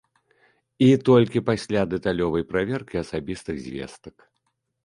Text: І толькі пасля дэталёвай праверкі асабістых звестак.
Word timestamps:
І 0.85 0.87
толькі 1.09 1.43
пасля 1.51 1.81
дэталёвай 1.93 2.43
праверкі 2.55 2.95
асабістых 3.05 3.55
звестак. 3.67 4.15